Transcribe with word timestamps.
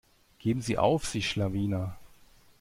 Geben 0.39 0.63
sie 0.63 0.79
auf, 0.79 1.05
sie 1.05 1.21
Schlawiner. 1.21 1.95